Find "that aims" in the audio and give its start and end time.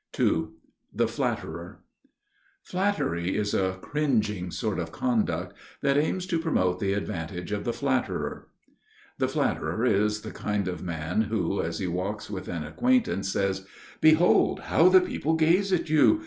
5.83-6.25